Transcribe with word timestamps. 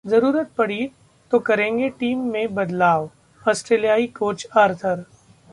जरूरत 0.05 0.49
पड़ी 0.57 0.89
तो 1.31 1.39
करेंगे 1.39 1.89
टीम 1.99 2.19
में 2.31 2.53
बदलावः 2.55 3.49
ऑस्ट्रेलियाई 3.49 4.07
कोच 4.17 4.45
आर्थर 4.57 5.03